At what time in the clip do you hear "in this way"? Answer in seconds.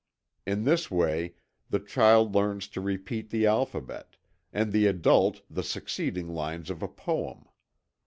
0.47-1.35